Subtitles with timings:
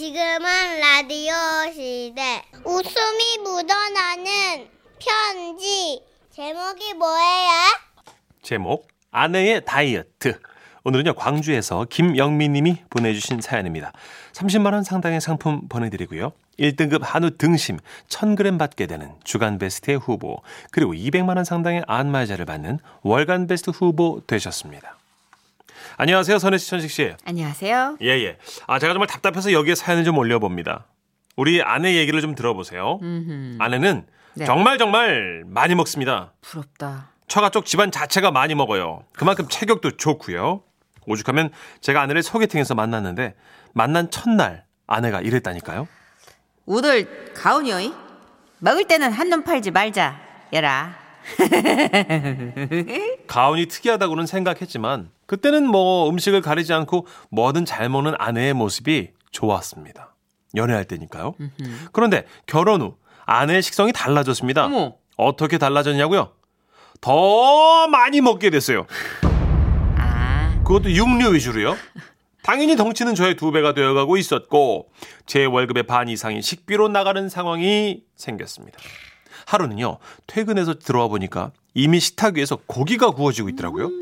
[0.00, 1.34] 지금은 라디오
[1.74, 2.42] 시대.
[2.64, 4.66] 웃음이 묻어나는
[4.98, 6.02] 편지.
[6.30, 7.50] 제목이 뭐예요?
[8.40, 10.40] 제목 아내의 다이어트.
[10.84, 13.92] 오늘은요 광주에서 김영민 님이 보내주신 사연입니다.
[14.32, 16.32] 30만 원 상당의 상품 보내드리고요.
[16.58, 17.76] 1등급 한우 등심
[18.08, 20.38] 1000g 받게 되는 주간 베스트의 후보
[20.70, 24.99] 그리고 200만 원 상당의 안마자를 받는 월간 베스트 후보 되셨습니다.
[25.96, 27.12] 안녕하세요 선혜 씨 천식 씨.
[27.24, 27.98] 안녕하세요.
[28.02, 28.36] 예 예.
[28.66, 30.86] 아 제가 정말 답답해서 여기에 사연을 좀 올려봅니다.
[31.36, 33.00] 우리 아내 얘기를 좀 들어보세요.
[33.58, 34.44] 아내는 네.
[34.44, 36.32] 정말 정말 많이 먹습니다.
[36.40, 37.10] 부럽다.
[37.28, 39.04] 처가 쪽 집안 자체가 많이 먹어요.
[39.12, 40.62] 그만큼 체격도 좋고요.
[41.06, 41.50] 오죽하면
[41.80, 43.34] 제가 아내를 소개팅에서 만났는데
[43.72, 45.86] 만난 첫날 아내가 이랬다니까요.
[46.66, 47.92] 우들 가온이어이?
[48.58, 50.20] 먹을 때는 한눈 팔지 말자.
[50.52, 50.94] 얘라.
[53.26, 60.16] 가온이 특이하다고는 생각했지만 그때는 뭐 음식을 가리지 않고 뭐든 잘 먹는 아내의 모습이 좋았습니다.
[60.56, 61.36] 연애할 때니까요.
[61.92, 64.64] 그런데 결혼 후 아내의 식성이 달라졌습니다.
[64.64, 64.94] 어머.
[65.16, 66.32] 어떻게 달라졌냐고요?
[67.00, 68.86] 더 많이 먹게 됐어요.
[69.98, 71.76] 아, 그것도 육류 위주로요.
[72.42, 74.88] 당연히 덩치는 저의 두 배가 되어가고 있었고
[75.26, 78.80] 제 월급의 반 이상이 식비로 나가는 상황이 생겼습니다.
[79.46, 83.92] 하루는요 퇴근해서 들어와 보니까 이미 식탁 위에서 고기가 구워지고 있더라고요.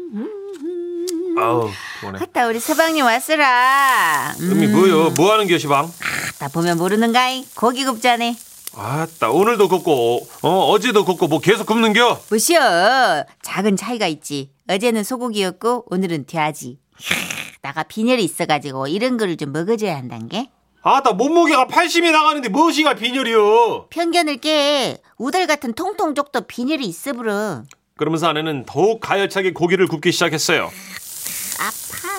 [1.41, 2.19] 아우 피곤해.
[2.19, 4.35] 갔다 우리 서방님 왔으라.
[4.41, 5.11] 음, 음이 뭐요?
[5.11, 5.91] 뭐 하는 겨 시방?
[6.39, 7.45] 나 보면 모르는가이?
[7.55, 8.37] 고기 굽자네.
[8.77, 12.21] 아따 오늘도 굽고 어 어제도 굽고 뭐 계속 굽는겨?
[12.31, 13.25] 무시여.
[13.43, 14.51] 작은 차이가 있지.
[14.69, 16.79] 어제는 소고기였고 오늘은 돼지.
[16.95, 17.15] 하,
[17.63, 20.51] 나가 빈혈이 있어가지고 이런 거를 좀 먹어줘야 한단 게.
[20.83, 23.87] 아따 몸무게가 80이 나가는데 무엇이가 빈혈이요?
[23.91, 24.99] 편견을 깨.
[25.17, 27.63] 우달 같은 통통족도 빈혈이 있어 부러.
[27.97, 30.71] 그러면서 아내는 더욱 가열차게 고기를 굽기 시작했어요.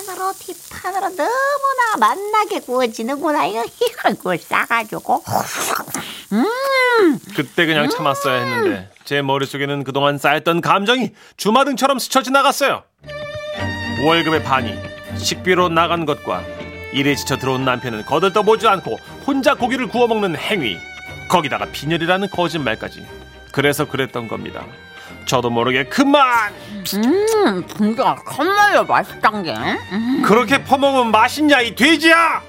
[0.00, 3.46] 앞판으로 뒷판으로 너무나 맛나게 구워지는구나.
[3.46, 3.64] 이거
[4.10, 5.22] 이걸 싸가지고.
[7.36, 12.82] 그때 그냥 참았어야 했는데 제 머릿속에는 그동안 쌓였던 감정이 주마등처럼 스쳐 지나갔어요.
[14.04, 14.78] 월급의 반이
[15.18, 16.42] 식비로 나간 것과
[16.92, 20.78] 일에 지쳐 들어온 남편은 거들떠보지 않고 혼자 고기를 구워 먹는 행위.
[21.28, 23.06] 거기다가 빈혈이라는 거짓말까지.
[23.52, 24.64] 그래서 그랬던 겁니다.
[25.30, 29.54] 저도 모르게 그만 음 진짜 정말로 맛있단 게
[29.92, 30.22] 음.
[30.26, 32.42] 그렇게 퍼먹으면 맛있냐 이 돼지야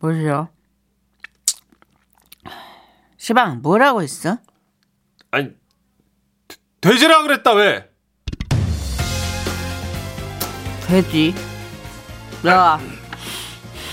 [0.00, 0.50] 뭐죠?
[3.16, 4.36] 시방 뭐라고 했어?
[5.30, 5.48] 아니
[6.46, 7.88] 돼- 돼지라 그랬다 왜
[10.86, 11.34] 돼지
[12.46, 12.78] 야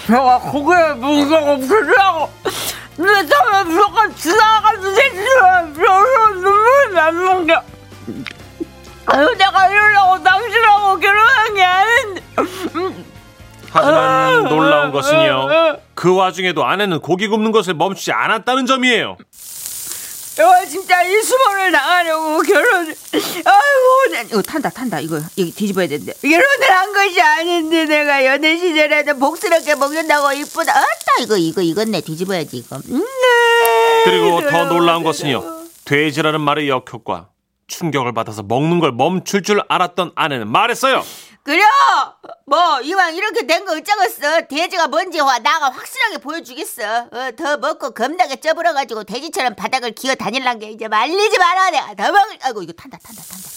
[0.05, 2.29] 내가 고기에 문제가 없으라고
[2.99, 7.63] 내 처음에 무조건 지나가는 돼지야 별로 눈물이 안 넘겨
[9.05, 12.21] 아유 내가 이러려고 당신하고 결혼한 게 아닌데.
[13.71, 15.47] 하지만 놀라운 것은요.
[15.95, 19.17] 그 와중에도 아내는 고기 굽는 것을 멈추지 않았다는 점이에요
[20.35, 26.13] 내가 진짜 이 수모를 당하려고 결혼을 아이고 나- 이거 탄다 탄다 이거 여기 뒤집어야 된대
[26.21, 31.99] 결혼을 한 것이 아닌데 내가 연애 시절에도 복스럽게 먹는다고 이쁘다 아따 이거 이거 이건 내
[32.01, 34.03] 뒤집어야지 이거 음, 네.
[34.05, 35.59] 그리고 더 놀라운 것은요.
[35.85, 37.29] 돼지라는 말의 역효과.
[37.67, 41.03] 충격을 받아서 먹는 걸 멈출 줄 알았던 아내는 말했어요.
[41.43, 41.61] 그래!
[42.45, 44.47] 뭐 이왕 이렇게 된 거 어쩌겠어?
[44.47, 47.07] 돼지가 뭔지 와 나가 확실하게 보여주겠어.
[47.11, 51.93] 어, 더 먹고 겁나게 쪄버려가지고 돼지처럼 바닥을 기어 다닐란 게 이제 말리지 마라 내가.
[51.95, 53.49] 더 먹을 아이고 이거 탄다 탄다 탄다.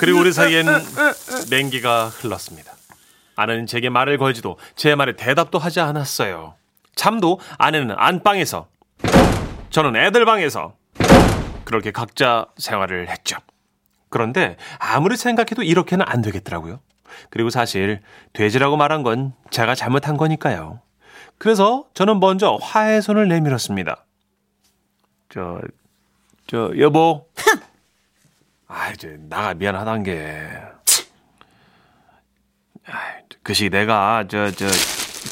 [0.00, 0.66] 그리고 우리 사이엔
[1.50, 2.72] 냉기가 흘렀습니다.
[3.36, 6.54] 아내는 제게 말을 걸지도 제 말에 대답도 하지 않았어요.
[6.96, 8.68] 잠도 아내는 안방에서
[9.70, 10.74] 저는 애들 방에서
[11.64, 13.36] 그렇게 각자 생활을 했죠.
[14.14, 16.78] 그런데 아무리 생각해도 이렇게는 안 되겠더라고요.
[17.30, 18.00] 그리고 사실
[18.32, 20.80] 돼지라고 말한 건 제가 잘못한 거니까요.
[21.36, 24.06] 그래서 저는 먼저 화해 손을 내밀었습니다.
[25.30, 25.60] 저,
[26.46, 27.26] 저, 여보.
[28.68, 30.48] 아, 이제 나가 미안하단 게.
[32.86, 32.92] 아,
[33.42, 34.66] 그시 내가 저 저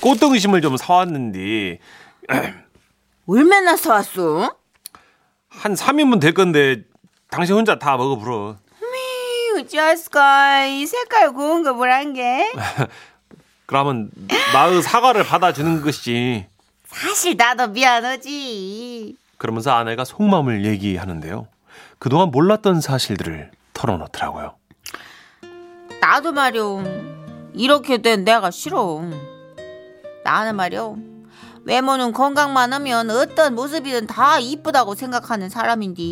[0.01, 1.79] 꽃등심을 좀 사왔는데
[3.29, 4.57] 얼마나 사왔어?
[5.49, 6.83] 한 3인분 될 건데
[7.31, 8.57] 당신 혼자 다 먹어 불어.
[9.63, 12.53] 어쩌스까 이 색깔 고운 거 뭐란 게?
[13.67, 14.11] 그러면
[14.53, 16.47] 나의 사과를 받아주는 것이지.
[16.87, 19.17] 사실 나도 미안하지.
[19.39, 21.47] 그러면서 아내가 속마음을 얘기하는데요.
[21.99, 24.55] 그동안 몰랐던 사실들을 털어놓더라고요.
[26.01, 26.83] 나도 말이오.
[27.55, 29.03] 이렇게 된 내가 싫어.
[30.25, 30.97] 나는 말이오.
[31.65, 36.03] 외모는 건강만 하면 어떤 모습이든 다 이쁘다고 생각하는 사람인데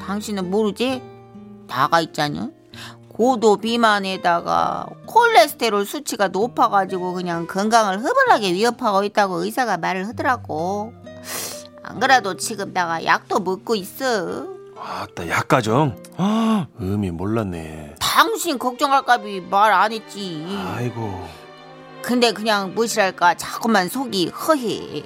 [0.00, 1.11] 당신은 모르지?
[1.72, 2.50] 나가 있잖여.
[3.08, 10.92] 고도 비만에다가 콜레스테롤 수치가 높아가지고 그냥 건강을 허벌나게 위협하고 있다고 의사가 말을 하더라고.
[11.82, 14.46] 안 그래도 지금 내가 약도 먹고 있어.
[14.78, 15.96] 아따 약가정.
[16.16, 17.96] 아, 음이 몰랐네.
[18.00, 20.44] 당신 걱정할까비 말 안 했지.
[20.74, 21.26] 아이고.
[22.02, 25.04] 근데 그냥 무엇이랄까 자꾸만 속이 허해.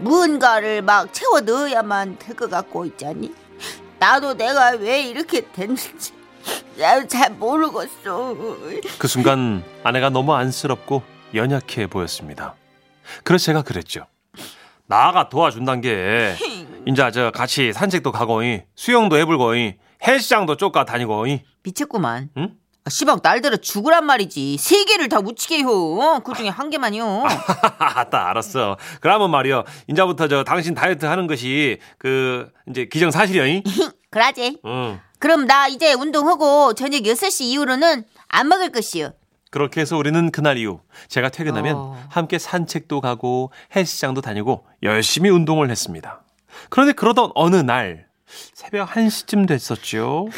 [0.00, 3.34] 무언가를 막 채워 넣어야만 될 것 같고 있잖니.
[3.98, 6.12] 나도 내가 왜 이렇게 됐는지
[6.78, 8.36] 나도 잘 모르겠어.
[8.98, 11.02] 그 순간 아내가 너무 안쓰럽고
[11.34, 12.54] 연약해 보였습니다.
[13.24, 14.06] 그래서 제가 그랬죠.
[14.86, 16.34] 나가 도와준단 게
[16.86, 18.40] 인자 저 같이 산책도 가고
[18.74, 19.52] 수영도 해불고
[20.06, 21.26] 헬스장도 쫓가 다니고
[21.62, 22.30] 미쳤구만.
[22.38, 22.54] 응?
[22.88, 24.56] 아, 시방 날들어 죽으란 말이지.
[24.58, 26.20] 세 개를 다 묻히게 요.
[26.24, 27.22] 그 중에 한 개만요.
[27.78, 28.78] 아따 알았어.
[29.02, 29.64] 그러면 말이요.
[29.88, 33.60] 인자부터 저 당신 다이어트 하는 것이 그 이제 기정 사실이야.
[34.10, 34.60] 그러지.
[34.64, 35.00] 응.
[35.18, 39.10] 그럼 나 이제 운동하고 저녁 6시 이후로는 안 먹을 것이요.
[39.50, 42.06] 그렇게 해서 우리는 그날 이후 제가 퇴근하면 어.
[42.08, 46.22] 함께 산책도 가고 헬스장도 다니고 열심히 운동을 했습니다.
[46.70, 48.06] 그런데 그러던 어느 날
[48.54, 50.28] 새벽 1시쯤 됐었죠.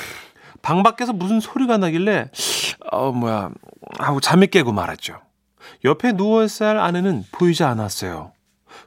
[0.62, 2.30] 방 밖에서 무슨 소리가 나길래
[2.92, 3.50] 어 뭐야
[3.98, 5.20] 하고 잠이 깨고 말았죠.
[5.84, 8.32] 옆에 누워있어야 할 아내는 보이지 않았어요.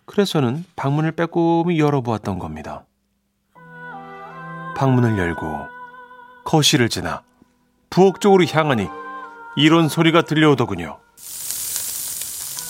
[0.05, 2.85] 그래서 저는 방문을 빼꼼히 열어보았던 겁니다.
[4.75, 5.67] 방문을 열고
[6.45, 7.21] 거실을 지나
[7.89, 8.89] 부엌 쪽으로 향하니
[9.55, 10.99] 이런 소리가 들려오더군요.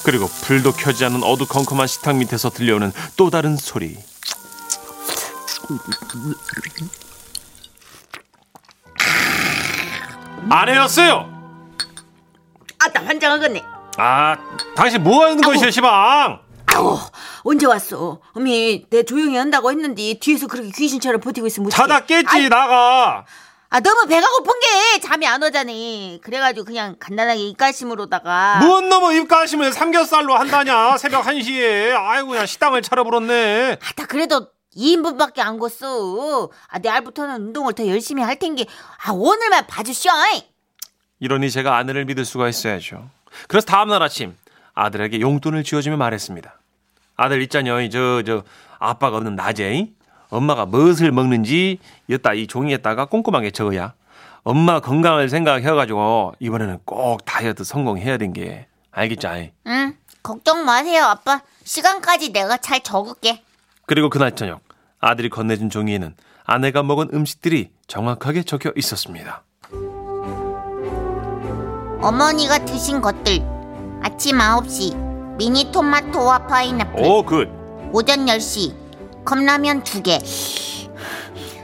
[0.05, 3.97] 그리고 불도 켜지 않은 어두컴컴한 식탁 밑에서 들려오는 또 다른 소리.
[10.49, 11.29] 아내였어요.
[12.79, 13.63] 아따 환장하겠네.
[13.97, 14.37] 아,
[14.75, 16.39] 당신 뭐 하는 것이야, 시방?
[16.65, 16.97] 아우
[17.43, 18.19] 언제 왔어?
[18.33, 21.87] 어미 내 조용히 한다고 했는데 뒤에서 그렇게 귀신처럼 버티고 있으면 어떡해.
[21.87, 23.25] 자다 깼지, 나가.
[23.69, 26.21] 아 너무 배가 고픈 게 잠이 안 오자니.
[26.23, 28.59] 그래가지고 그냥 간단하게 입가심으로다가.
[28.61, 31.91] 뭔 놈의 입가심을 삼겹살로 한다냐, 새벽 1시에.
[31.95, 33.77] 아이고, 그냥 식당을 차려불었네.
[33.89, 36.49] 아따 그래도 2인분밖에 안 걷어.
[36.67, 38.65] 아 내일부터는 운동을 더 열심히 할 텐게.
[39.05, 40.09] 아 오늘만 봐주쇼.
[41.19, 43.09] 이러니 제가 아내를 믿을 수가 있어야죠.
[43.47, 44.35] 그래서 다음날 아침
[44.73, 46.59] 아들에게 용돈을 쥐어주며 말했습니다.
[47.15, 48.43] 아들 있잖여, 저, 저,
[48.79, 49.91] 아빠가 없는 낮에
[50.29, 51.77] 엄마가 무엇을 먹는지
[52.09, 53.93] 여따 이 종이에다가 꼼꼼하게 적어야
[54.43, 59.51] 엄마 건강을 생각해가지고 이번에는 꼭 다이어트 성공해야 된 게 알겠지?
[59.67, 61.41] 응 걱정 마세요 아빠.
[61.63, 63.43] 시간까지 내가 잘 적을게.
[63.85, 64.61] 그리고 그날 저녁
[65.03, 66.15] 아들이 건네준 종이에는
[66.45, 69.43] 아내가 먹은 음식들이 정확하게 적혀 있었습니다.
[72.01, 73.41] 어머니가 드신 것들
[74.01, 77.49] 아침 9시 미니 토마토와 파인애플 오, good.
[77.93, 78.75] 오전 10시
[79.25, 80.21] 컵라면 2개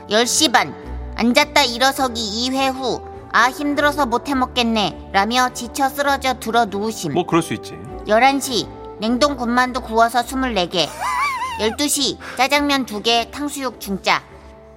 [0.09, 0.73] 10시 반
[1.15, 7.41] 앉았다 일어서기 2회 후 아 힘들어서 못해 먹겠네 라며 지쳐 쓰러져 들어 누우심 뭐 그럴
[7.43, 7.73] 수 있지.
[8.07, 8.67] 11시
[8.99, 10.87] 냉동 군만두 구워서 24개
[11.59, 14.23] 12시 짜장면 2개 탕수육 중짜.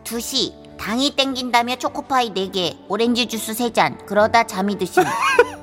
[0.03, 5.05] 2시 당이 땡긴다며 초코파이 4개 오렌지 주스 3잔 그러다 잠이 드심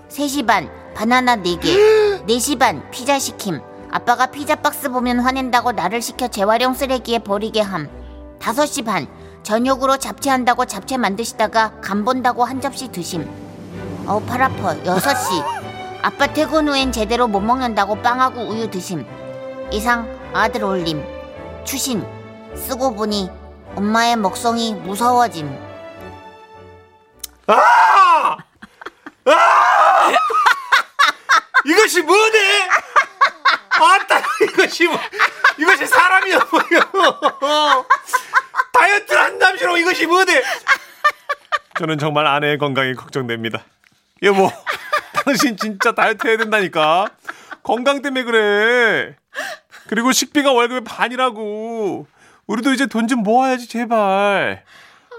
[0.09, 3.59] 3시 반 바나나 4개 4시 반 피자 시킴.
[3.91, 7.89] 아빠가 피자 박스 보면 화낸다고 나를 시켜 재활용 쓰레기에 버리게 함.
[8.39, 9.07] 5시 반
[9.43, 13.27] 저녁으로 잡채한다고 잡채 만드시다가 간 본다고 한 접시 드심.
[14.07, 14.73] 어우 팔 아파.
[14.75, 15.43] 6시.
[16.01, 19.05] 아빠 퇴근 후엔 제대로 못 먹는다고 빵하고 우유 드심
[19.71, 21.03] 이상 아들 올림
[21.63, 22.03] 추신
[22.55, 23.29] 쓰고 보니
[23.75, 25.47] 엄마의 먹성이 무서워짐
[31.65, 32.69] 이것이 뭐네?
[33.71, 34.99] 아따 이것이 뭐
[35.57, 37.85] 이것이 사람이야 뭐요?
[38.73, 40.43] 다이어트를 한담시로 이것이 뭐네?
[41.77, 43.63] 저는 정말 아내의 건강이 걱정됩니다.
[44.23, 44.51] 여보,
[45.13, 47.07] 당신 진짜 다이어트 해야 된다니까.
[47.63, 49.15] 건강 때문에 그래.
[49.89, 52.05] 그리고 식비가 월급의 반이라고.
[52.45, 54.63] 우리도 이제 돈 좀 모아야지 제발.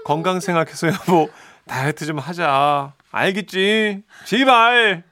[0.05, 1.29] 건강 생각해서 여보
[1.67, 2.93] 다이어트 좀 하자.
[3.11, 4.01] 알겠지?
[4.25, 5.03] 제발.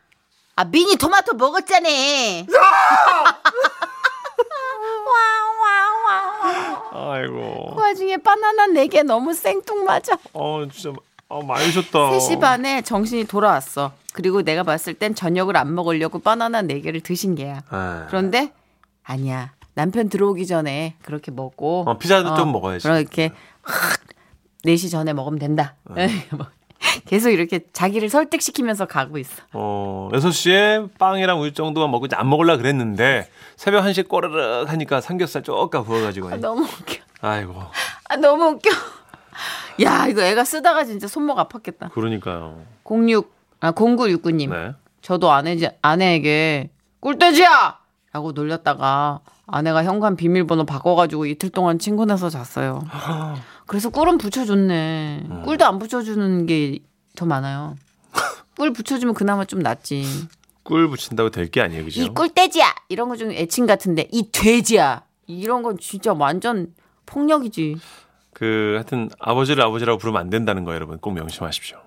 [0.55, 1.89] 아 미니 토마토 먹었잖아.
[6.91, 7.73] 아이고.
[7.75, 10.17] 그 와중에 바나나 4개 너무 생뚱맞아.
[10.33, 10.97] 어 진짜
[11.27, 11.99] 어, 많이 줬다.
[12.11, 13.91] 3시 반에 정신이 돌아왔어.
[14.13, 17.57] 그리고 내가 봤을 땐 저녁을 안 먹으려고 바나나 4개를 드신 게야.
[17.57, 18.05] 에.
[18.07, 18.51] 그런데
[19.09, 19.51] 아니야.
[19.73, 22.87] 남편 들어오기 전에 그렇게 먹고 어, 피자도 좀 먹어야지.
[22.87, 23.31] 그렇게
[23.63, 23.99] 확
[24.65, 25.75] 4시 전에 먹으면 된다.
[26.31, 26.45] 뭐
[27.07, 29.41] 계속 이렇게 자기를 설득시키면서 가고 있어.
[29.53, 35.81] 어, 6시에 빵이랑 우유 정도만 먹고 안 먹으려 그랬는데 새벽 1시에 꼬르륵 하니까 삼겹살 쪼까
[35.83, 36.29] 구워 가지고.
[36.29, 37.01] 아, 너무 웃겨.
[37.21, 37.55] 아이고.
[38.09, 38.69] 아, 너무 웃겨.
[39.83, 41.91] 야 이거 애가 쓰다가 진짜 손목 아팠겠다.
[41.93, 42.61] 그러니까요.
[42.85, 44.51] 06, 아 0969 님.
[44.51, 44.73] 네.
[45.01, 47.78] 저도 아내, 아내에게 꿀돼지야!
[48.11, 52.83] 라고 놀렸다가 아내가 현관 비밀번호 바꿔가지고 이틀 동안 친구나서 잤어요.
[53.67, 55.25] 그래서 꿀은 붙여줬네.
[55.29, 55.43] 음.
[55.43, 56.79] 꿀도 안 붙여주는 게
[57.15, 57.75] 더 많아요.
[58.55, 60.05] 꿀 붙여주면 그나마 좀 낫지.
[60.63, 62.01] 꿀 붙인다고 될 게 아니에요, 그죠?
[62.01, 62.73] 이 꿀돼지야!
[62.87, 65.01] 이런 거 좀 애칭 같은데 이 돼지야!
[65.27, 66.67] 이런 건 진짜 완전
[67.07, 67.77] 폭력이지.
[68.33, 71.77] 그 하여튼 아버지를 아버지라고 부르면 안 된다는 거 여러분 꼭 명심하십시오.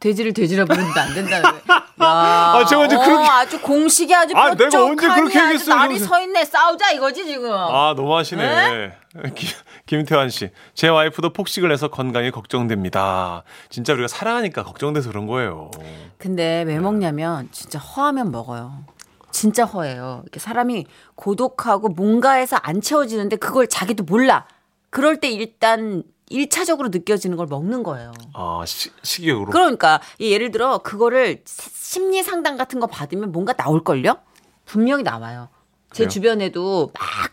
[0.00, 1.44] 돼지를 돼지라 부르면 안 된다는.
[1.48, 5.98] 야, 아, 제가 어, 그렇게- 아주 공식이 아주 아, 내가 언제 그렇게 얘기했어요, 날이.
[5.98, 7.52] 서 있네 싸우자 이거지 지금.
[7.52, 8.92] 아 너무 하시네.
[9.34, 9.54] 기-
[9.86, 13.42] 김태환 씨, 제 와이프도 폭식을 해서 건강이 걱정됩니다.
[13.68, 15.70] 진짜 우리가 사랑하니까 걱정돼서 그런 거예요.
[16.18, 18.84] 근데 왜 먹냐면 진짜 허하면 먹어요.
[19.32, 20.20] 진짜 허해요.
[20.24, 24.44] 이렇게 사람이 고독하고 뭔가에서 안 채워지는데 그걸 자기도 몰라.
[24.90, 28.12] 그럴 때 일단 일차적으로 느껴지는 걸 먹는 거예요.
[28.32, 29.50] 아 시, 식욕으로.
[29.50, 34.16] 그러니까 이 예를 들어 그거를 시- 심리 상담 같은 거 받으면 뭔가 나올걸요?
[34.64, 35.48] 분명히 나와요.
[35.92, 36.08] 제 그래요?
[36.08, 37.32] 주변에도 막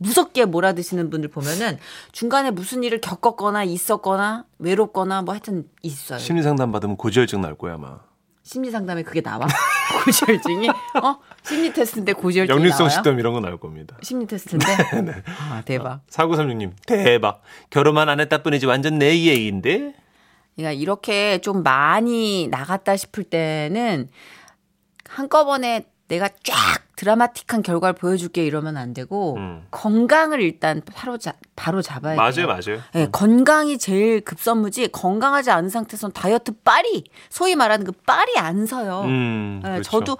[0.00, 1.78] 무섭게 몰아드시는 분들 보면은
[2.12, 6.18] 중간에 무슨 일을 겪었거나 있었거나 외롭거나 뭐 하여튼 있어요.
[6.18, 8.00] 심리 상담 받으면 고지혈증 날 거야 아마.
[8.42, 9.46] 심리 상담에 그게 나와?
[10.04, 10.68] 고지혈증이?
[10.68, 11.18] 어?
[11.42, 12.88] 심리 테스트인데 고지혈증이 역류성?
[12.88, 13.96] 식도염 이런 거 나올 겁니다.
[14.02, 14.66] 심리 테스트인데?
[15.50, 16.00] 아 대박.
[16.08, 17.42] 4936님 대박.
[17.70, 19.94] 결혼만 안 했다 뿐이지 완전 내 얘기인데.
[20.56, 24.08] 그러니까 이렇게 좀 많이 나갔다 싶을 때는
[25.08, 26.56] 한꺼번에 내가 쫙
[26.96, 29.66] 드라마틱한 결과를 보여줄게 이러면 안 되고 음.
[29.70, 32.46] 건강을 일단 바로 잡 바로 잡아야 맞아요, 돼요.
[32.48, 32.82] 맞아요.
[32.92, 39.02] 네, 건강이 제일 급선무지 건강하지 않은 상태에서는 다이어트 빨이 소위 말하는 그 빨이 안 서요.
[39.06, 39.90] 음, 네, 그렇죠.
[39.90, 40.18] 저도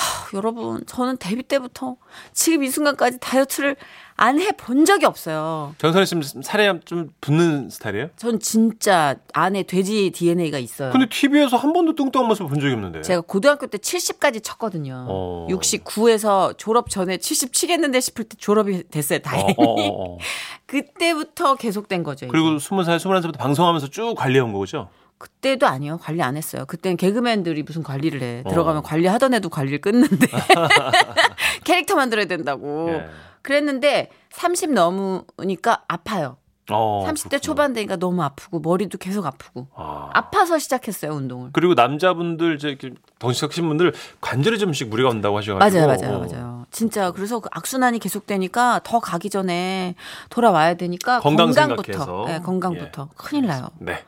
[0.00, 1.96] 하, 여러분 저는 데뷔 때부터
[2.32, 3.76] 지금 이 순간까지 다이어트를
[4.16, 5.74] 안 해 본 적이 없어요.
[5.78, 8.10] 전선희 씨 살에 좀 붙는 스타일이에요?
[8.16, 10.90] 전 진짜 안에 돼지 DNA가 있어요.
[10.92, 13.00] 근데 TV에서 한 번도 뚱뚱한 모습 본 적이 없는데.
[13.00, 15.06] 제가 고등학교 때 70까지 쳤거든요.
[15.08, 15.46] 어.
[15.50, 19.20] 69에서 졸업 전에 70 치겠는데 싶을 때 졸업이 됐어요.
[19.20, 19.54] 다행히.
[19.56, 20.18] 어, 어, 어, 어.
[20.66, 22.28] 그때부터 계속된 거죠.
[22.28, 24.88] 그리고 20살, 21살부터 방송하면서 쭉 관리해온 거죠?
[25.20, 25.98] 그때도 아니요.
[26.02, 26.64] 관리 안 했어요.
[26.64, 28.42] 그때는 개그맨들이 무슨 관리를 해.
[28.48, 28.82] 들어가면 어.
[28.82, 30.26] 관리하던 애도 관리를 끊는데.
[31.64, 32.88] 캐릭터 만들어야 된다고.
[32.90, 33.06] 예.
[33.42, 36.38] 그랬는데 30 넘으니까 아파요.
[36.70, 37.38] 어, 30대 그렇구나.
[37.40, 39.68] 초반 되니까 너무 아프고 머리도 계속 아프고.
[39.74, 40.08] 아.
[40.14, 41.50] 아파서 시작했어요, 운동을.
[41.52, 42.78] 그리고 남자분들 이제
[43.18, 46.66] 덩치크신 분들 관절에 좀씩 무리가 온다고 하셔가지고 맞아요, 맞아요, 맞아요.
[46.70, 49.96] 진짜 그래서 그 악순환이 계속되니까 더 가기 전에
[50.30, 52.24] 돌아와야 되니까 건강 생각해서.
[52.26, 53.68] 네, 건강부터 큰일 나요.
[53.78, 54.02] 네.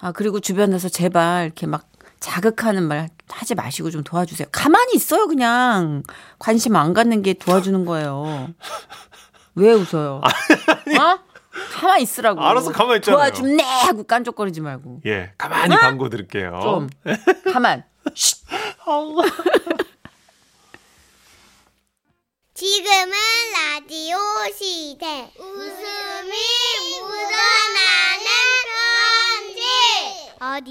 [0.00, 1.88] 아 그리고 주변에서 제발 이렇게 막
[2.20, 4.48] 자극하는 말 하지 마시고 좀 도와주세요.
[4.50, 6.02] 가만히 있어요, 그냥
[6.38, 8.48] 관심 안 갖는 게 도와주는 거예요.
[9.54, 10.20] 왜 웃어요?
[11.00, 11.18] 어?
[11.72, 12.40] 가만히 있으라고.
[12.40, 13.16] 알아서 가만히 있잖아요.
[13.18, 15.00] 도와줌네 하고 깐족거리지 말고.
[15.06, 16.60] 예, 가만히 광고 드릴게요.
[16.62, 16.88] 좀
[17.52, 17.84] 가만.
[22.54, 23.12] 지금은
[23.52, 24.16] 라디오
[24.56, 25.30] 시대.
[25.38, 28.28] 웃음이 묻어나는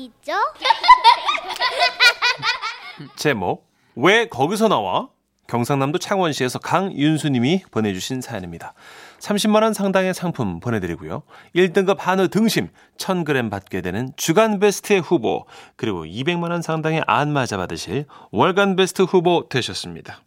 [0.07, 0.33] 어디죠?
[3.15, 5.09] 제목 왜 거기서 나와?
[5.47, 8.73] 경상남도 창원시에서 강윤수님이 보내주신 사연입니다.
[9.19, 11.23] 30만 원 상당의 상품 보내드리고요.
[11.55, 15.45] 1등급 한우 등심 1000g 받게 되는 주간 베스트 후보
[15.77, 20.21] 그리고 200만 원 상당의 안마자 받으실 월간 베스트 후보 되셨습니다.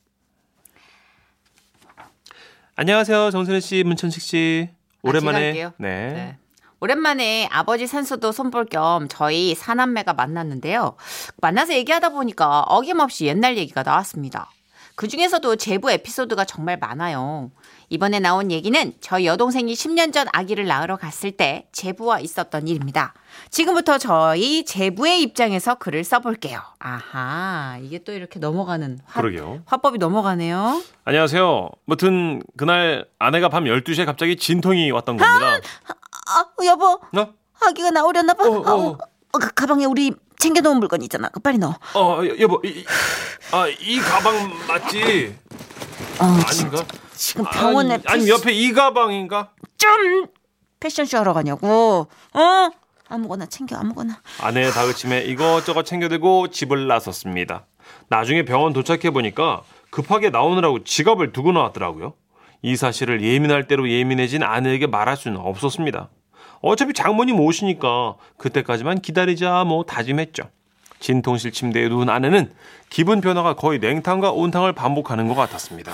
[2.76, 4.70] 안녕하세요, 정선혜 씨, 문천식 씨.
[5.02, 5.52] 오랜만에.
[5.52, 5.70] 네.
[5.78, 6.38] 네.
[6.80, 10.96] 오랜만에 아버지 산소도 손볼 겸 저희 사남매가 만났는데요.
[11.40, 14.50] 만나서 얘기하다 보니까 어김없이 옛날 얘기가 나왔습니다.
[14.94, 17.50] 그 중에서도 제부 에피소드가 정말 많아요.
[17.88, 23.14] 이번에 나온 얘기는 저희 여동생이 10년 전 아기를 낳으러 갔을 때 제부와 있었던 일입니다.
[23.50, 26.60] 지금부터 저희 제부의 입장에서 글을 써볼게요.
[26.78, 29.62] 아하, 이게 또 이렇게 넘어가는 화, 그러게요.
[29.64, 30.82] 화법이 넘어가네요.
[31.04, 31.70] 안녕하세요.
[31.87, 35.60] 무튼 그날 아내가 밤 12시에 갑자기 진통이 왔던 겁니다.
[35.87, 35.94] 아,
[36.64, 37.34] 여보, 어?
[37.60, 38.44] 아기가 나오려나 봐.
[38.46, 38.70] 어, 어.
[38.90, 38.99] 어,
[39.32, 41.28] 어, 그 가방에 우리 챙겨놓은 물건 있잖아.
[41.28, 41.75] 그 빨리 넣어.
[41.94, 42.84] 어, 여- 여보, 이, 이-
[43.52, 44.34] 아, 이 가방
[44.66, 45.37] 맞지?
[46.20, 46.84] 어, 아닌가?
[47.14, 49.50] 지금 병원에 아니, 아니, 옆에 이 가방인가?
[49.76, 50.26] 좀
[50.80, 52.08] 패션쇼 하러 가냐고.
[52.34, 52.70] 어?
[53.08, 54.20] 아무거나 챙겨, 아무거나.
[54.40, 57.66] 아내의 다그침에 이것저것 챙겨들고 집을 나섰습니다.
[58.08, 62.14] 나중에 병원 도착해 보니까 급하게 나오느라고 지갑을 두고 나왔더라고요.
[62.62, 66.08] 이 사실을 예민할 대로 예민해진 아내에게 말할 수는 없었습니다.
[66.62, 70.45] 어차피 장모님 오시니까 그때까지만 기다리자 뭐 다짐했죠.
[70.99, 72.52] 진통실 침대에 누운 아내는
[72.90, 75.93] 기분 변화가 거의 냉탕과 온탕을 반복하는 것 같았습니다.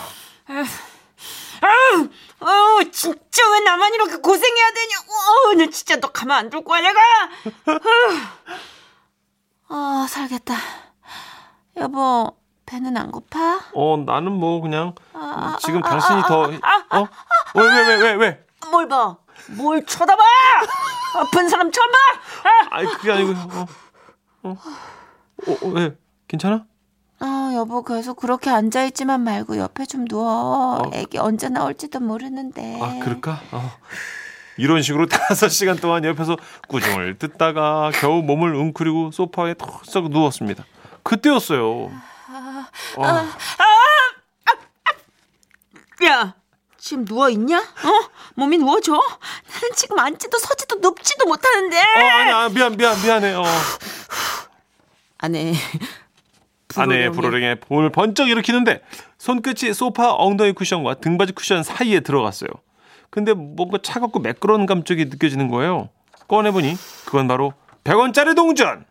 [0.49, 2.09] 아유,
[2.41, 4.97] 아우 진짜 왜 나만 이렇게 고생해야 되냐?
[5.07, 7.01] 어, 나 진짜 너 가만 안 둘 거야 내가.
[9.69, 10.55] 아, 살겠다.
[11.77, 12.33] 여보,
[12.67, 13.61] 배는 안 고파?
[13.75, 17.09] 어, 나는 뭐 그냥 아, 지금 당신이 더 어?
[17.55, 18.45] 왜 왜 왜 왜 왜?
[18.71, 19.17] 뭘 봐?
[19.51, 20.23] 뭘 쳐다봐?
[21.17, 21.99] 아픈 사람 처음 봐?
[22.45, 23.67] 아, 아이 그게 아니고 어.
[24.43, 24.57] 어.
[25.47, 25.97] 어, 어, 왜?
[26.29, 26.65] 괜찮아?
[27.19, 30.79] 아, 여보, 계속 그렇게 앉아있지만 말고 옆에 좀 누워.
[30.83, 30.91] 어.
[30.93, 32.79] 애기 언제 나올지도 모르는데.
[32.83, 33.41] 아, 그럴까?
[33.53, 33.73] 어.
[34.59, 36.37] 이런 식으로 다섯 시간 동안 옆에서
[36.69, 40.65] 꾸중을 듣다가 겨우 몸을 웅크리고 소파에 턱 누웠습니다.
[41.03, 41.91] 그때였어요.
[42.97, 43.03] 어,
[46.07, 46.35] 야,
[46.87, 47.59] 지금 누워 있냐?
[47.59, 48.09] 어?
[48.37, 48.93] 몸이 누워져?
[48.93, 51.77] 나는 지금 앉지도 서지도 눕지도 못하는데.
[51.77, 53.35] 어, 아니, 아, 미안, 미안, 미안해.
[53.35, 53.43] 어.
[55.19, 55.53] 아내.
[56.77, 58.83] 아내의 불호령에 몸을 번쩍 일으키는데
[59.19, 62.51] 손끝이 소파 엉덩이 쿠션과 등받이 쿠션 사이에 들어갔어요.
[63.11, 65.89] 근데 뭔가 차갑고 매끄러운 감촉이 느껴지는 거예요.
[66.29, 68.85] 꺼내보니 그건 바로 100원짜리 동전.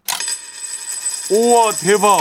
[1.31, 2.17] 우와 대박.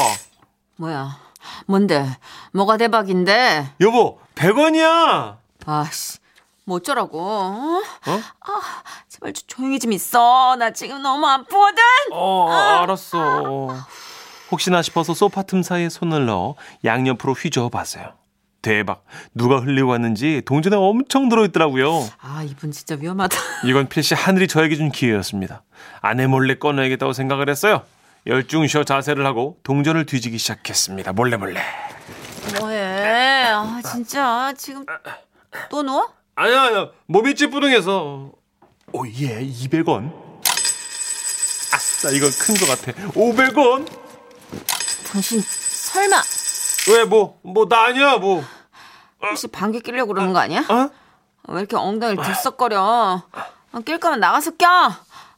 [0.76, 1.18] 뭐야?
[1.66, 2.06] 뭔데?
[2.52, 3.72] 뭐가 대박인데?
[3.80, 5.42] 여보 100원이야.
[5.66, 6.18] 아씨,
[6.64, 7.20] 뭐 어쩌라고?
[7.20, 7.80] 어?
[8.06, 8.60] 어?
[9.08, 10.56] 제발 좀 조용히 좀 있어.
[10.56, 11.82] 나 지금 너무 아프거든.
[12.12, 13.76] 어 알았어.
[14.50, 16.54] 혹시나 싶어서 소파 틈 사이에 손을 넣어
[16.84, 18.14] 양옆으로 휘저어 봤어요.
[18.62, 19.04] 대박.
[19.34, 22.08] 누가 흘리고 왔는지 동전에 엄청 들어있더라고요.
[22.20, 23.36] 아, 이분 진짜 위험하다.
[23.66, 25.62] 이건 필시 하늘이 저에게 준 기회였습니다.
[26.00, 27.82] 아내 몰래 꺼내야겠다고 생각을 했어요.
[28.26, 31.12] 열중셔 자세를 하고 동전을 뒤지기 시작했습니다.
[31.12, 31.60] 몰래 몰래.
[32.58, 33.48] 뭐해?
[33.50, 34.54] 아, 진짜.
[34.56, 34.86] 지금
[35.70, 36.12] 또 누워?
[36.36, 36.88] 아니야, 아니야.
[37.06, 38.30] 몸이 찌뿌둥해서.
[38.92, 40.12] 오 예, 200원.
[41.72, 42.92] 아싸, 이건 큰것 같아.
[43.12, 43.86] 500원?
[45.10, 46.16] 당신 설마
[46.90, 48.44] 왜, 뭐, 뭐, 나 아니야, 뭐.
[49.22, 50.60] 혹시 방귀 끼려고 그러는 거 아니야?
[50.68, 50.90] 어?
[51.48, 53.22] 왜 이렇게 엉덩이를 들썩거려?
[53.72, 54.66] 어, 낄 거면 나가서 껴.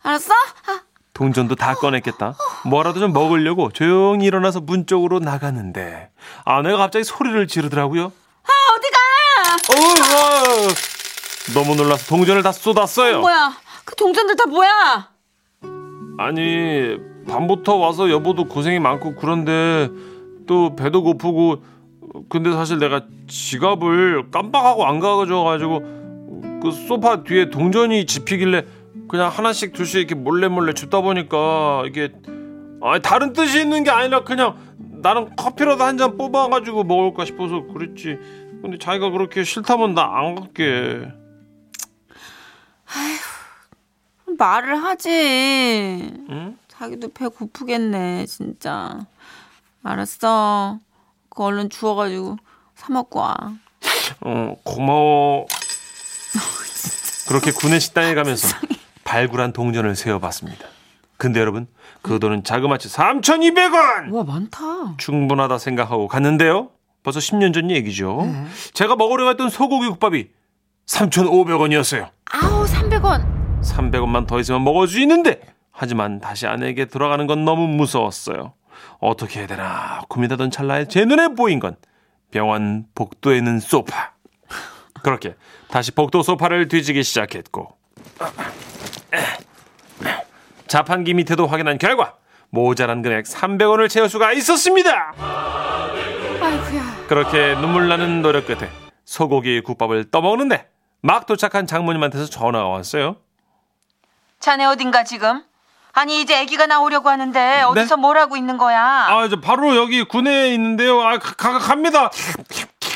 [0.03, 0.33] 알았어?
[0.67, 0.81] 아,
[1.15, 2.35] 동전도 다 꺼냈겠다.
[2.67, 6.11] 뭐라도 좀 먹으려고 조용히 일어나서 문 쪽으로 나갔는데
[6.45, 8.13] 아내가 갑자기 소리를 지르더라고요.
[9.71, 10.43] 어디가?
[10.43, 11.55] 어, 어.
[11.55, 13.21] 너무 놀라서 동전을 다 쏟았어요.
[13.21, 13.57] 뭐야?
[13.85, 15.11] 그 동전들 다 뭐야?
[16.19, 16.97] 아니
[17.29, 19.91] 밤부터 와서 여보도 고생이 많고 그런데
[20.47, 21.63] 또 배도 고프고
[22.29, 28.65] 근데 사실 내가 지갑을 깜빡하고 안 가져가지고 그 소파 뒤에 동전이 집히길래
[29.09, 32.13] 그냥 하나씩 둘씩 이렇게 몰래 몰래 줍다 보니까 이게
[32.83, 34.57] 아니 다른 뜻이 있는 게 아니라 그냥
[35.03, 38.19] 나는 커피라도 한 잔 뽑아가지고 먹을까 싶어서 그랬지
[38.63, 41.13] 근데 자기가 그렇게 싫다면 나 안 갈게
[44.39, 45.09] 말을 하지.
[46.29, 46.59] 응?
[46.69, 48.99] 자기도 배 고프겠네, 진짜.
[49.83, 50.79] 알았어.
[51.31, 52.37] 그 얼른 주워가지고
[52.75, 53.35] 사 먹고 와.
[54.21, 55.47] 어, 고마워.
[57.29, 58.57] 그렇게 구내 식당에 가면서
[59.05, 60.67] 발굴한 동전을 세어봤습니다.
[61.17, 61.67] 근데 여러분,
[62.03, 64.13] 그 돈은 자그마치 3,200원!
[64.13, 64.97] 와, 많다.
[64.99, 66.69] 충분하다 생각하고 갔는데요.
[67.07, 68.27] 벌써 10년 전 얘기죠.
[68.75, 70.27] 제가 먹으려고 했던 소고기 국밥이
[70.87, 72.09] 3,500원이었어요.
[72.33, 73.63] 아우 300원.
[73.63, 75.41] 300원만 더 있으면 먹을 수 있는데
[75.71, 78.55] 하지만 다시 아내에게 돌아가는 건 너무 무서웠어요.
[78.99, 81.77] 어떻게 해야 되나 고민하던 찰나에 제 눈에 보인 건
[82.33, 84.11] 병원 복도에 있는 소파.
[85.05, 85.37] 그렇게
[85.69, 87.69] 다시 복도 소파를 뒤지기 시작했고
[90.67, 92.15] 자판기 밑에도 확인한 결과
[92.51, 95.86] 모자란 금액 300원을 채울 수가 있었습니다.
[97.09, 98.69] 그렇게 눈물 나는 노력 끝에
[99.05, 100.69] 소고기 국밥을 떠먹는데
[101.03, 103.17] 막 도착한 장모님한테서 전화가 왔어요.
[104.41, 105.45] 자네 어딘가 지금?
[105.93, 109.07] 아니 이제 아기가 나오려고 하는데 어디서 뭘 하고 있는 거야?
[109.09, 111.01] 아, 저 바로 여기 구내에 있는데요.
[111.01, 112.11] 아, 가, 가, 갑니다.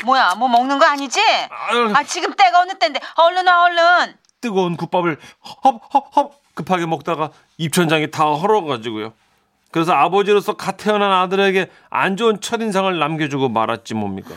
[0.05, 1.19] 뭐야 뭐 먹는 거 아니지?
[1.49, 1.91] 아유.
[1.95, 4.15] 아 지금 때가 어느 때인데 얼른 와 얼른.
[4.41, 5.17] 뜨거운 국밥을
[5.63, 9.13] 헙헙헙 급하게 먹다가 입천장이 다 헐어가지고요.
[9.71, 14.31] 그래서 아버지로서 갓 태어난 아들에게 안 좋은 첫인상을 남겨주고 말았지 뭡니까.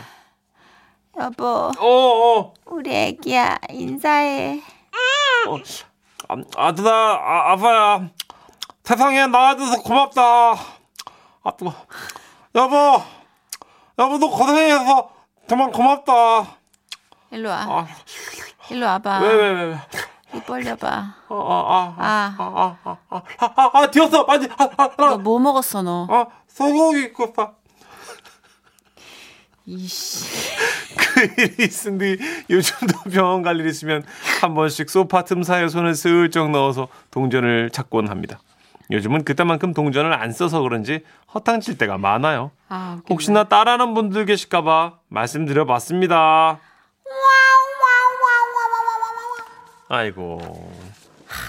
[1.18, 4.60] 여보, 어, 어, 우리 애기야 인사해.
[5.48, 5.56] 어.
[6.28, 8.08] 아, 아들아, 아, 아빠야.
[8.84, 10.22] 세상에 나와줘서 고맙다.
[10.22, 11.74] 아, 뜨거.
[12.54, 13.02] 여보,
[13.98, 15.10] 여보 너 고생해서
[15.48, 16.12] 정말 고맙다.
[17.30, 17.56] 일로 와.
[17.68, 17.86] 아,
[18.70, 19.18] 일로 와봐.
[19.20, 19.78] 왜, 왜, 왜, 왜.
[20.44, 20.88] 입 벌려봐.
[20.88, 25.04] 아, 아, 아, 아, 아, 아, 아, 아, 아, 아, 뒤었어, 빨리, 아, 아, 너
[25.14, 26.06] 아, 뭐 먹었어 너?
[26.10, 27.62] 아, 소고기 국밥.
[29.66, 30.26] 이씨.
[30.98, 32.18] 그 일이 뒤
[32.50, 34.02] 요즘도 병원 갈 일 있으면
[34.42, 38.40] 한 번씩 소파 틈 사이에 손을 슬쩍 넣어서 동전을 찾곤 합니다.
[38.90, 41.00] 요즘은 그때만큼 동전을 안 써서 그런지
[41.32, 42.50] 허탕칠 때가 많아요.
[42.68, 42.98] 아.
[43.08, 46.58] 혹시나 따라하는 분들 계실까봐 말씀드려봤습니다.
[49.88, 50.40] 아이고.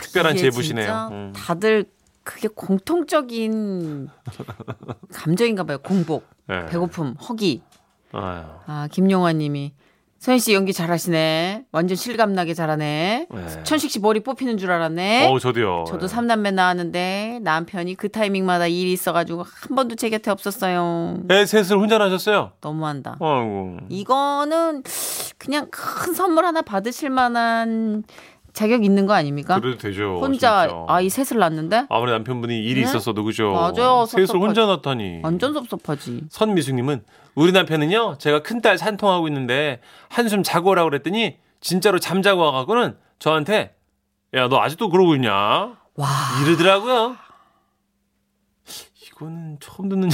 [0.02, 1.10] 특별한 이게 제부시네요.
[1.12, 1.34] 음.
[1.36, 1.86] 다들
[2.24, 4.10] 그게 공통적인
[5.14, 5.78] 감정인가 봐요.
[5.78, 6.66] 공복, 네.
[6.66, 7.62] 배고픔, 허기.
[8.12, 8.44] 아유.
[8.66, 9.74] 아, 김용환 님이
[10.26, 11.66] 서현 씨 연기 잘하시네.
[11.72, 13.28] 완전 실감나게 잘하네.
[13.30, 13.64] 네.
[13.64, 15.28] 천식 씨 머리 뽑히는 줄 알았네.
[15.28, 15.84] 어우, 저도요.
[15.88, 21.20] 저도 삼남매 나왔는데 남편이 그 타이밍마다 일이 있어가지고 한 번도 제 곁에 없었어요.
[21.30, 22.54] 애 셋을 혼자 나셨어요?
[22.60, 23.18] 너무한다.
[23.22, 23.78] 아이고.
[23.90, 24.82] 이거는
[25.38, 28.04] 그냥 큰 선물 하나 받으실 만한
[28.56, 29.60] 자격 있는 거 아닙니까?
[29.60, 30.18] 그래도 되죠.
[30.22, 30.86] 혼자 진짜.
[30.88, 32.88] 아이 셋을 낳는데 아무리 남편분이 일이 네?
[32.88, 33.52] 있었어도 그죠.
[33.52, 34.06] 맞아요.
[34.08, 34.38] 셋을 섭섭하지.
[34.38, 35.20] 혼자 낳다니.
[35.24, 36.24] 완전 섭섭하지.
[36.30, 37.04] 선미숙님은
[37.36, 43.76] 우리 남편은요 제가 큰딸 산통하고 있는데 한숨 자고 오라고 그랬더니 진짜로 잠자고 와가고는 저한테
[44.34, 46.08] 야 너 아직도 그러고 있냐 와.
[46.46, 47.18] 이러더라고요.
[49.08, 50.10] 이거는 처음 듣는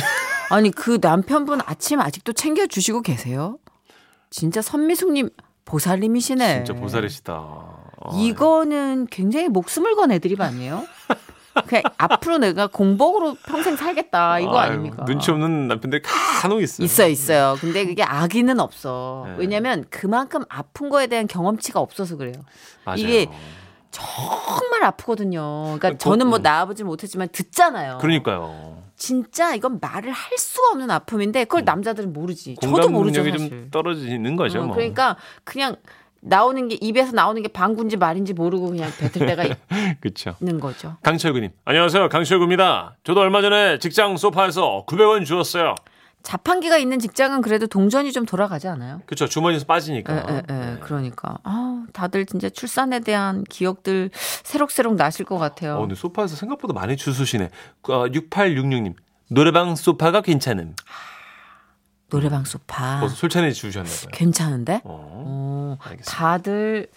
[0.50, 3.58] 아니 그 남편분 아침 아직도 챙겨 주시고 계세요?
[4.30, 5.30] 진짜 선미숙님
[5.66, 6.64] 보살님이시네.
[6.66, 7.81] 진짜 보살이시다.
[8.04, 10.86] 어, 이거는 굉장히 목숨을 건 애드립 아니에요?
[11.68, 15.04] 그냥 앞으로 내가 공복으로 평생 살겠다 이거 아유, 아닙니까?
[15.06, 16.86] 눈치 없는 남편들 간혹 있어요.
[16.86, 17.58] 있어 있어요.
[17.60, 19.26] 근데 그게 악의는 없어.
[19.28, 19.36] 네.
[19.38, 22.36] 왜냐면 그만큼 아픈 거에 대한 경험치가 없어서 그래요.
[22.86, 22.98] 맞아요.
[23.00, 23.28] 이게
[23.92, 25.64] 정말 아프거든요.
[25.78, 26.42] 그러니까 고- 저는 뭐 음.
[26.42, 27.98] 나아보지 못했지만 듣잖아요.
[28.00, 28.82] 그러니까요.
[28.96, 32.56] 진짜 이건 말을 할 수가 없는 아픔인데 그걸 남자들은 모르지.
[32.62, 32.94] 저도 음.
[32.94, 33.50] 모르죠 사실.
[33.50, 34.62] 좀 떨어지는 거죠.
[34.62, 34.76] 어, 뭐.
[34.76, 35.76] 그러니까 그냥
[36.22, 39.56] 나오는 게 입에서 나오는 게 방구인지 말인지 모르고 그냥 뱉을 때가
[40.00, 40.36] 그렇죠.
[40.40, 40.98] 있는 거죠.
[41.04, 42.98] 강철구님 안녕하세요 강철구입니다.
[43.04, 45.76] 저도 얼마 전에 직장 소파에서 900원 주었어요.
[46.24, 49.02] 자판기가 있는 직장은 그래도 동전이 좀 돌아가지 않아요?
[49.08, 50.14] 그렇죠 주머니에서 빠지니까.
[50.14, 50.38] 에, 에,
[50.74, 55.78] 에, 그러니까 아, 다들 진짜 출산에 대한 기억들 새록새록 나실 것 같아요.
[55.78, 57.50] 어, 근데 소파에서 생각보다 많이 주수시네.
[57.90, 58.94] 어, 6866님.
[59.32, 60.76] 노래방 소파가 괜찮음.
[62.12, 64.10] 노래방 소파 벌써 솔찬히 주셨나봐요.
[64.12, 64.82] 괜찮은데?
[64.84, 65.96] 어, 어.
[66.06, 66.88] 다들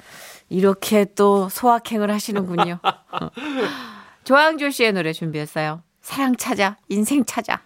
[0.49, 2.79] 이렇게 또 소확행을 하시는군요.
[4.25, 5.83] 조항조 씨의 노래 준비했어요.
[6.03, 7.63] 사랑 찾아, 인생 찾아.